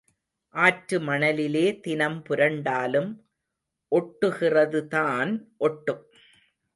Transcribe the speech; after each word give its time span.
ஆற்று 0.55 0.99
மணலிலே 0.99 1.79
தினம் 1.79 2.23
புரண்டாலும் 2.29 3.11
ஒட்டுகிறதுதான் 3.91 5.31
ஒட்டும். 5.57 6.01